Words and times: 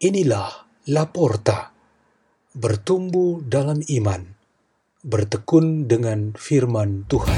Inilah 0.00 0.64
Laporta, 0.88 1.76
bertumbuh 2.56 3.44
dalam 3.44 3.84
iman, 3.84 4.32
bertekun 5.04 5.92
dengan 5.92 6.32
firman 6.32 7.04
Tuhan. 7.04 7.36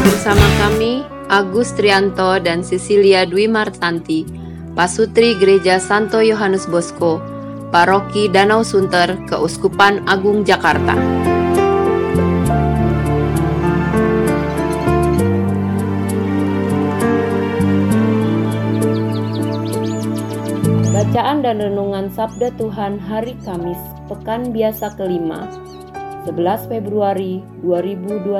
Bersama 0.00 0.48
kami, 0.64 1.04
Agus 1.28 1.76
Trianto 1.76 2.40
dan 2.40 2.64
Cecilia 2.64 3.28
Dwi 3.28 3.44
Martanti, 3.44 4.24
Pasutri 4.72 5.36
Gereja 5.36 5.76
Santo 5.76 6.24
Yohanes 6.24 6.64
Bosco, 6.64 7.20
Paroki 7.68 8.32
Danau 8.32 8.64
Sunter, 8.64 9.12
Keuskupan 9.28 10.08
Agung 10.08 10.48
Jakarta. 10.48 10.96
Bacaan 21.14 21.46
dan 21.46 21.62
Renungan 21.62 22.10
Sabda 22.10 22.50
Tuhan 22.58 22.98
Hari 22.98 23.38
Kamis, 23.46 23.78
Pekan 24.10 24.50
Biasa 24.50 24.98
Kelima, 24.98 25.46
11 26.26 26.66
Februari 26.66 27.38
2021. 27.62 28.34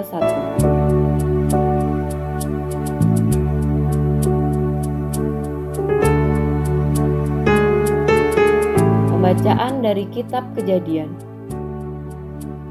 Pembacaan 9.07 9.79
dari 9.79 10.11
Kitab 10.11 10.43
Kejadian 10.59 11.15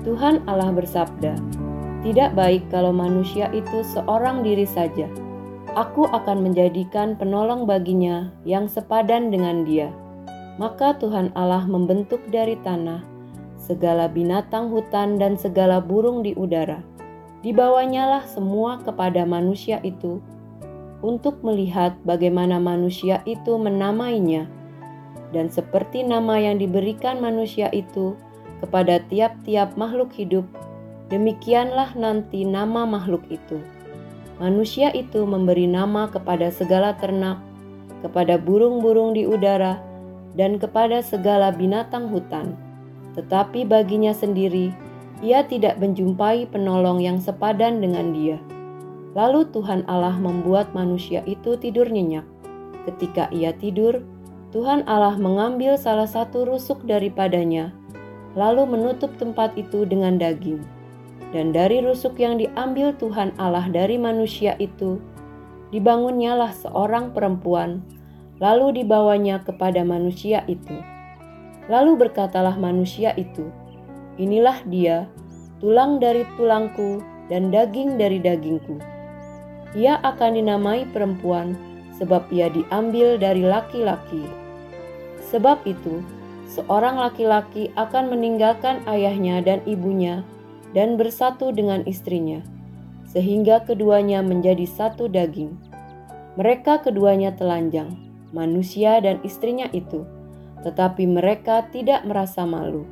Tuhan 0.04 0.44
Allah 0.52 0.76
bersabda, 0.76 1.40
Tidak 2.04 2.36
baik 2.36 2.68
kalau 2.68 2.92
manusia 2.92 3.48
itu 3.56 3.80
seorang 3.96 4.44
diri 4.44 4.68
saja. 4.68 5.08
Aku 5.74 6.06
akan 6.06 6.46
menjadikan 6.46 7.18
penolong 7.18 7.66
baginya 7.66 8.30
yang 8.46 8.70
sepadan 8.70 9.34
dengan 9.34 9.66
dia. 9.66 9.90
Maka 10.62 10.94
Tuhan 11.02 11.34
Allah 11.34 11.66
membentuk 11.66 12.22
dari 12.30 12.54
tanah 12.62 13.02
segala 13.58 14.06
binatang 14.06 14.70
hutan 14.70 15.18
dan 15.18 15.34
segala 15.34 15.82
burung 15.82 16.22
di 16.22 16.38
udara. 16.38 16.86
Dibawanyalah 17.42 18.30
semua 18.30 18.86
kepada 18.86 19.26
manusia 19.26 19.82
itu 19.82 20.22
untuk 21.02 21.42
melihat 21.42 21.98
bagaimana 22.06 22.62
manusia 22.62 23.26
itu 23.26 23.58
menamainya 23.58 24.46
dan 25.34 25.50
seperti 25.50 26.06
nama 26.06 26.38
yang 26.38 26.62
diberikan 26.62 27.18
manusia 27.18 27.68
itu 27.74 28.14
kepada 28.62 29.02
tiap-tiap 29.10 29.74
makhluk 29.76 30.14
hidup, 30.14 30.46
demikianlah 31.10 31.92
nanti 31.98 32.46
nama 32.46 32.86
makhluk 32.86 33.26
itu. 33.28 33.60
Manusia 34.42 34.90
itu 34.94 35.26
memberi 35.30 35.70
nama 35.70 36.10
kepada 36.10 36.50
segala 36.50 36.98
ternak, 36.98 37.38
kepada 38.02 38.42
burung-burung 38.42 39.14
di 39.14 39.30
udara, 39.30 39.78
dan 40.34 40.58
kepada 40.58 41.06
segala 41.06 41.54
binatang 41.54 42.10
hutan. 42.10 42.58
Tetapi 43.14 43.70
baginya 43.70 44.10
sendiri, 44.10 44.74
ia 45.22 45.46
tidak 45.46 45.78
menjumpai 45.78 46.50
penolong 46.50 46.98
yang 47.00 47.22
sepadan 47.22 47.78
dengan 47.80 48.12
dia. 48.12 48.38
Lalu 49.14 49.46
Tuhan 49.54 49.86
Allah 49.86 50.18
membuat 50.18 50.74
manusia 50.74 51.22
itu 51.30 51.54
tidur 51.54 51.86
nyenyak. 51.86 52.26
Ketika 52.90 53.30
ia 53.30 53.54
tidur, 53.54 54.02
Tuhan 54.50 54.82
Allah 54.90 55.14
mengambil 55.16 55.78
salah 55.78 56.10
satu 56.10 56.50
rusuk 56.50 56.82
daripadanya, 56.90 57.70
lalu 58.34 58.66
menutup 58.66 59.14
tempat 59.22 59.54
itu 59.54 59.86
dengan 59.86 60.18
daging. 60.18 60.73
Dan 61.34 61.50
dari 61.50 61.82
rusuk 61.82 62.22
yang 62.22 62.38
diambil 62.38 62.94
Tuhan 62.94 63.34
Allah 63.42 63.66
dari 63.74 63.98
manusia 63.98 64.54
itu, 64.62 65.02
dibangunnyalah 65.74 66.54
seorang 66.54 67.10
perempuan, 67.10 67.82
lalu 68.38 68.86
dibawanya 68.86 69.42
kepada 69.42 69.82
manusia 69.82 70.46
itu. 70.46 70.78
Lalu 71.66 71.98
berkatalah 72.06 72.54
manusia 72.62 73.18
itu, 73.18 73.50
Inilah 74.22 74.62
dia, 74.70 75.10
tulang 75.58 75.98
dari 75.98 76.22
tulangku 76.38 77.02
dan 77.34 77.50
daging 77.50 77.98
dari 77.98 78.22
dagingku. 78.22 78.78
Ia 79.74 79.98
akan 80.06 80.38
dinamai 80.38 80.86
perempuan, 80.94 81.58
sebab 81.98 82.30
ia 82.30 82.46
diambil 82.54 83.18
dari 83.18 83.42
laki-laki. 83.42 84.22
Sebab 85.34 85.66
itu, 85.66 86.06
seorang 86.46 87.02
laki-laki 87.02 87.74
akan 87.74 88.14
meninggalkan 88.14 88.86
ayahnya 88.86 89.42
dan 89.42 89.66
ibunya 89.66 90.22
dan 90.74 90.98
bersatu 90.98 91.54
dengan 91.54 91.86
istrinya, 91.86 92.42
sehingga 93.08 93.62
keduanya 93.64 94.26
menjadi 94.26 94.66
satu 94.66 95.06
daging. 95.08 95.54
Mereka 96.34 96.82
keduanya 96.82 97.34
telanjang, 97.38 97.94
manusia 98.34 98.98
dan 99.00 99.22
istrinya 99.22 99.70
itu, 99.70 100.02
tetapi 100.66 101.06
mereka 101.06 101.70
tidak 101.70 102.02
merasa 102.10 102.44
malu. 102.44 102.84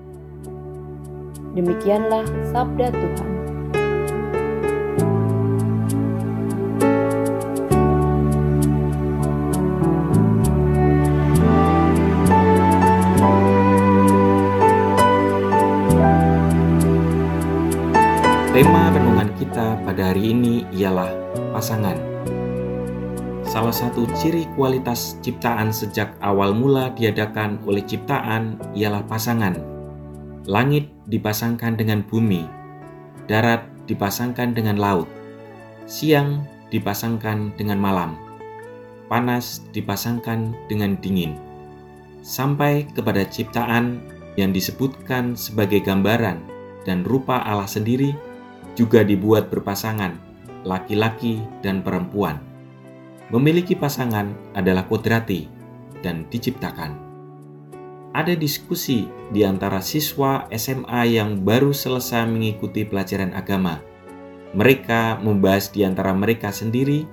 Demikianlah 1.57 2.23
sabda 2.53 2.93
Tuhan. 2.93 3.50
Renungan 18.91 19.31
kita 19.39 19.79
pada 19.87 20.11
hari 20.11 20.35
ini 20.35 20.67
ialah 20.75 21.07
pasangan. 21.55 21.95
Salah 23.47 23.71
satu 23.71 24.03
ciri 24.19 24.43
kualitas 24.59 25.15
ciptaan 25.23 25.71
sejak 25.71 26.11
awal 26.19 26.51
mula 26.51 26.91
diadakan 26.91 27.63
oleh 27.63 27.87
ciptaan 27.87 28.59
ialah 28.75 28.99
pasangan. 29.07 29.55
Langit 30.43 30.91
dipasangkan 31.07 31.79
dengan 31.79 32.03
bumi, 32.03 32.43
darat 33.31 33.63
dipasangkan 33.87 34.51
dengan 34.51 34.75
laut, 34.75 35.07
siang 35.87 36.43
dipasangkan 36.67 37.55
dengan 37.55 37.79
malam, 37.79 38.19
panas 39.07 39.63
dipasangkan 39.71 40.51
dengan 40.67 40.99
dingin, 40.99 41.39
sampai 42.27 42.91
kepada 42.91 43.23
ciptaan 43.23 44.03
yang 44.35 44.51
disebutkan 44.51 45.39
sebagai 45.39 45.79
gambaran 45.79 46.43
dan 46.83 47.07
rupa 47.07 47.39
Allah 47.47 47.71
sendiri 47.71 48.30
juga 48.75 49.03
dibuat 49.03 49.51
berpasangan, 49.51 50.15
laki-laki 50.63 51.43
dan 51.65 51.83
perempuan. 51.83 52.39
Memiliki 53.31 53.79
pasangan 53.79 54.35
adalah 54.51 54.83
kodrati 54.87 55.47
dan 56.03 56.27
diciptakan. 56.27 57.11
Ada 58.11 58.35
diskusi 58.35 59.07
di 59.31 59.47
antara 59.47 59.79
siswa 59.79 60.43
SMA 60.51 61.15
yang 61.15 61.47
baru 61.47 61.71
selesai 61.71 62.27
mengikuti 62.27 62.83
pelajaran 62.83 63.31
agama. 63.31 63.79
Mereka 64.51 65.23
membahas 65.23 65.71
di 65.71 65.87
antara 65.87 66.11
mereka 66.11 66.51
sendiri 66.51 67.07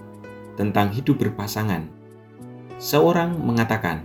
tentang 0.59 0.91
hidup 0.91 1.23
berpasangan. 1.23 1.87
Seorang 2.83 3.39
mengatakan, 3.39 4.03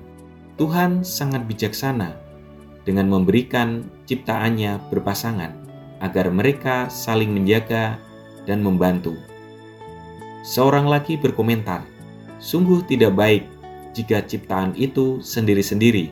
"Tuhan 0.61 1.01
sangat 1.01 1.49
bijaksana 1.49 2.13
dengan 2.85 3.09
memberikan 3.09 3.89
ciptaannya 4.05 4.77
berpasangan." 4.93 5.62
Agar 6.03 6.27
mereka 6.27 6.91
saling 6.91 7.31
menjaga 7.31 7.95
dan 8.43 8.59
membantu. 8.59 9.15
Seorang 10.43 10.91
lagi 10.91 11.15
berkomentar, 11.15 11.87
"Sungguh 12.43 12.83
tidak 12.83 13.15
baik 13.15 13.47
jika 13.95 14.19
ciptaan 14.19 14.75
itu 14.75 15.23
sendiri-sendiri. 15.23 16.11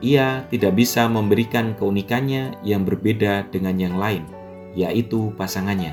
Ia 0.00 0.48
tidak 0.48 0.80
bisa 0.80 1.04
memberikan 1.04 1.76
keunikannya 1.76 2.56
yang 2.64 2.88
berbeda 2.88 3.44
dengan 3.52 3.76
yang 3.76 4.00
lain, 4.00 4.24
yaitu 4.72 5.28
pasangannya." 5.36 5.92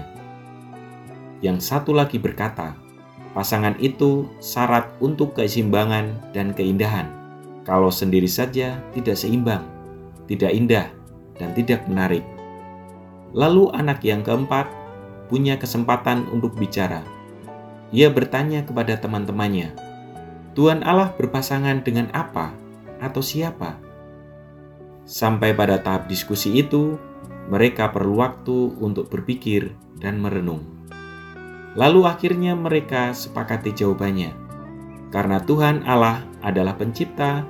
Yang 1.44 1.68
satu 1.68 1.92
lagi 1.92 2.16
berkata, 2.16 2.80
"Pasangan 3.36 3.76
itu 3.84 4.32
syarat 4.40 4.88
untuk 5.04 5.36
keseimbangan 5.36 6.32
dan 6.32 6.56
keindahan. 6.56 7.12
Kalau 7.68 7.92
sendiri 7.92 8.32
saja 8.32 8.80
tidak 8.96 9.20
seimbang, 9.20 9.68
tidak 10.32 10.56
indah, 10.56 10.88
dan 11.36 11.52
tidak 11.52 11.84
menarik." 11.92 12.37
Lalu 13.38 13.70
anak 13.70 14.02
yang 14.02 14.26
keempat 14.26 14.66
punya 15.30 15.62
kesempatan 15.62 16.26
untuk 16.34 16.58
bicara. 16.58 17.06
Ia 17.94 18.10
bertanya 18.10 18.66
kepada 18.66 18.98
teman-temannya, 18.98 19.78
"Tuhan 20.58 20.82
Allah 20.82 21.14
berpasangan 21.14 21.86
dengan 21.86 22.10
apa 22.18 22.50
atau 22.98 23.22
siapa?" 23.22 23.78
Sampai 25.06 25.54
pada 25.54 25.78
tahap 25.78 26.10
diskusi 26.10 26.58
itu, 26.58 26.98
mereka 27.54 27.94
perlu 27.94 28.26
waktu 28.26 28.74
untuk 28.82 29.14
berpikir 29.14 29.70
dan 30.02 30.18
merenung. 30.18 30.66
Lalu 31.78 32.10
akhirnya 32.10 32.58
mereka 32.58 33.14
sepakati 33.14 33.70
jawabannya. 33.70 34.34
Karena 35.14 35.38
Tuhan 35.46 35.86
Allah 35.86 36.26
adalah 36.42 36.74
pencipta, 36.74 37.46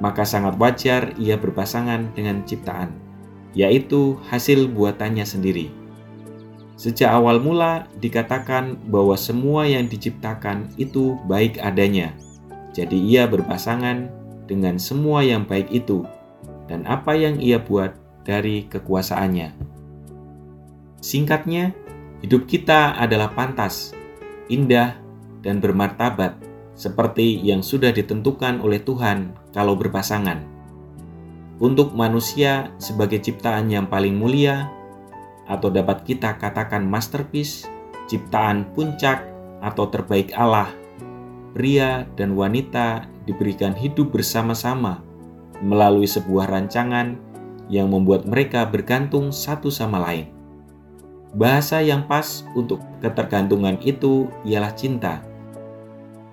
maka 0.00 0.24
sangat 0.24 0.56
wajar 0.56 1.12
ia 1.20 1.36
berpasangan 1.36 2.16
dengan 2.16 2.42
ciptaan 2.48 3.01
yaitu 3.52 4.16
hasil 4.28 4.68
buatannya 4.68 5.24
sendiri. 5.24 5.70
Sejak 6.76 7.14
awal 7.14 7.38
mula 7.38 7.86
dikatakan 8.02 8.74
bahwa 8.90 9.14
semua 9.14 9.68
yang 9.68 9.86
diciptakan 9.86 10.72
itu 10.80 11.14
baik 11.30 11.60
adanya, 11.62 12.16
Jadi 12.72 12.96
ia 12.96 13.28
berpasangan 13.28 14.08
dengan 14.48 14.80
semua 14.80 15.20
yang 15.20 15.44
baik 15.44 15.68
itu 15.68 16.08
dan 16.72 16.88
apa 16.88 17.12
yang 17.12 17.36
ia 17.36 17.60
buat 17.60 17.92
dari 18.24 18.64
kekuasaannya. 18.64 19.52
Singkatnya, 21.04 21.76
hidup 22.24 22.48
kita 22.48 22.96
adalah 22.96 23.28
pantas, 23.36 23.92
indah, 24.48 24.96
dan 25.44 25.60
bermartabat 25.60 26.38
seperti 26.72 27.42
yang 27.44 27.60
sudah 27.60 27.92
ditentukan 27.92 28.62
oleh 28.62 28.80
Tuhan 28.80 29.36
kalau 29.52 29.76
berpasangan. 29.76 30.51
Untuk 31.62 31.94
manusia 31.94 32.74
sebagai 32.82 33.22
ciptaan 33.22 33.70
yang 33.70 33.86
paling 33.86 34.18
mulia, 34.18 34.66
atau 35.46 35.70
dapat 35.70 36.02
kita 36.02 36.34
katakan 36.34 36.82
masterpiece, 36.82 37.70
ciptaan 38.10 38.66
puncak 38.74 39.22
atau 39.62 39.86
terbaik 39.86 40.34
Allah, 40.34 40.74
pria 41.54 42.02
dan 42.18 42.34
wanita 42.34 43.06
diberikan 43.30 43.78
hidup 43.78 44.10
bersama-sama 44.10 45.06
melalui 45.62 46.10
sebuah 46.10 46.50
rancangan 46.50 47.14
yang 47.70 47.94
membuat 47.94 48.26
mereka 48.26 48.66
bergantung 48.66 49.30
satu 49.30 49.70
sama 49.70 50.02
lain. 50.02 50.34
Bahasa 51.38 51.78
yang 51.78 52.10
pas 52.10 52.42
untuk 52.58 52.82
ketergantungan 52.98 53.78
itu 53.86 54.26
ialah 54.42 54.74
cinta. 54.74 55.22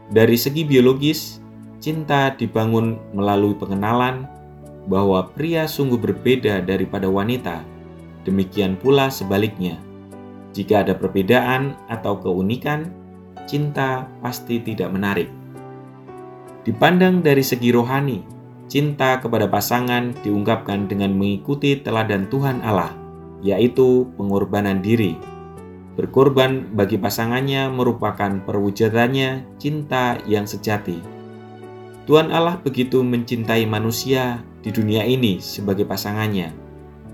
Dari 0.09 0.41
segi 0.41 0.65
biologis, 0.65 1.37
cinta 1.77 2.33
dibangun 2.33 2.97
melalui 3.13 3.53
pengenalan 3.53 4.38
bahwa 4.89 5.29
pria 5.31 5.69
sungguh 5.69 6.01
berbeda 6.01 6.65
daripada 6.65 7.05
wanita. 7.05 7.61
Demikian 8.25 8.75
pula 8.75 9.13
sebaliknya. 9.13 9.77
Jika 10.57 10.81
ada 10.81 10.97
perbedaan 10.97 11.77
atau 11.87 12.17
keunikan, 12.17 12.89
cinta 13.45 14.09
pasti 14.19 14.57
tidak 14.59 14.89
menarik. 14.89 15.29
Dipandang 16.65 17.21
dari 17.21 17.45
segi 17.45 17.69
rohani, 17.69 18.25
cinta 18.65 19.21
kepada 19.21 19.45
pasangan 19.45 20.11
diungkapkan 20.25 20.89
dengan 20.89 21.13
mengikuti 21.13 21.77
teladan 21.77 22.25
Tuhan 22.27 22.65
Allah, 22.65 22.91
yaitu 23.45 24.09
pengorbanan 24.17 24.81
diri 24.81 25.15
Berkorban 25.99 26.79
bagi 26.79 26.95
pasangannya 26.95 27.67
merupakan 27.67 28.39
perwujudannya 28.47 29.59
cinta 29.59 30.15
yang 30.23 30.47
sejati. 30.47 30.95
Tuhan 32.07 32.31
Allah 32.31 32.55
begitu 32.63 33.03
mencintai 33.03 33.67
manusia 33.67 34.39
di 34.59 34.69
dunia 34.69 35.05
ini 35.07 35.39
sebagai 35.39 35.87
pasangannya, 35.87 36.51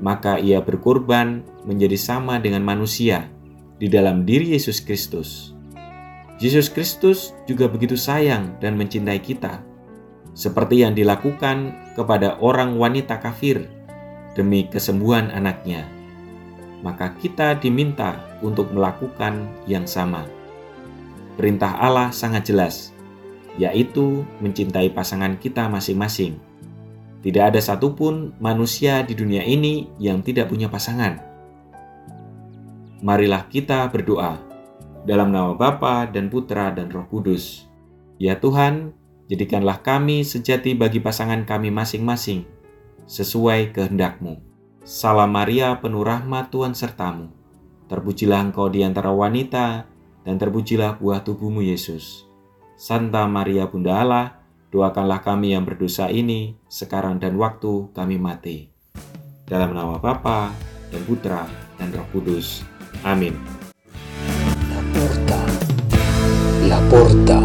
maka 0.02 0.42
ia 0.42 0.62
berkorban 0.62 1.46
menjadi 1.64 1.98
sama 1.98 2.42
dengan 2.42 2.66
manusia 2.66 3.30
di 3.78 3.90
dalam 3.92 4.24
diri 4.24 4.54
Yesus 4.58 4.82
Kristus. 4.82 5.54
Yesus 6.42 6.68
Kristus 6.68 7.32
juga 7.48 7.72
begitu 7.72 7.96
sayang 7.96 8.60
dan 8.60 8.76
mencintai 8.76 9.24
kita, 9.24 9.64
seperti 10.36 10.84
yang 10.84 10.92
dilakukan 10.92 11.72
kepada 11.96 12.36
orang 12.44 12.76
wanita 12.76 13.24
kafir 13.24 13.72
demi 14.36 14.68
kesembuhan 14.68 15.32
anaknya 15.32 15.88
maka 16.86 17.18
kita 17.18 17.58
diminta 17.58 18.22
untuk 18.46 18.70
melakukan 18.70 19.50
yang 19.66 19.90
sama. 19.90 20.30
Perintah 21.34 21.82
Allah 21.82 22.14
sangat 22.14 22.54
jelas, 22.54 22.94
yaitu 23.58 24.22
mencintai 24.38 24.94
pasangan 24.94 25.34
kita 25.42 25.66
masing-masing. 25.66 26.38
Tidak 27.22 27.44
ada 27.44 27.62
satupun 27.62 28.36
manusia 28.42 29.06
di 29.06 29.14
dunia 29.14 29.44
ini 29.44 29.88
yang 30.02 30.26
tidak 30.26 30.50
punya 30.50 30.72
pasangan. 30.72 31.22
Marilah 33.06 33.46
kita 33.52 33.86
berdoa 33.94 34.42
dalam 35.06 35.30
nama 35.30 35.54
Bapa 35.54 36.10
dan 36.10 36.34
Putra 36.34 36.74
dan 36.74 36.90
Roh 36.90 37.06
Kudus. 37.06 37.70
Ya 38.18 38.40
Tuhan, 38.42 38.98
jadikanlah 39.30 39.86
kami 39.86 40.26
sejati 40.26 40.74
bagi 40.74 40.98
pasangan 40.98 41.46
kami 41.46 41.70
masing-masing, 41.70 42.48
sesuai 43.06 43.76
kehendak-Mu. 43.76 44.42
Salam 44.86 45.34
Maria, 45.34 45.78
penuh 45.82 46.06
rahmat 46.06 46.54
Tuhan 46.54 46.78
sertamu. 46.78 47.34
Terpujilah 47.90 48.50
engkau 48.50 48.70
di 48.70 48.82
antara 48.82 49.14
wanita, 49.14 49.86
dan 50.26 50.36
terpujilah 50.42 50.98
buah 50.98 51.22
tubuhmu 51.22 51.62
Yesus. 51.62 52.26
Santa 52.76 53.30
Maria 53.30 53.70
Bunda 53.70 54.02
Allah, 54.02 54.35
doakanlah 54.76 55.24
kami 55.24 55.56
yang 55.56 55.64
berdosa 55.64 56.12
ini, 56.12 56.60
sekarang 56.68 57.16
dan 57.16 57.40
waktu 57.40 57.96
kami 57.96 58.20
mati. 58.20 58.68
Dalam 59.48 59.72
nama 59.72 59.96
Bapa 60.04 60.52
dan 60.92 61.02
Putra 61.08 61.48
dan 61.80 61.96
Roh 61.96 62.04
Kudus. 62.12 62.60
Amin. 63.08 63.40
La 64.68 64.82
porta, 64.92 65.40
la 66.68 66.80
porta, 66.92 67.40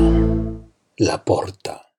la 1.07 1.17
porta. 1.23 1.90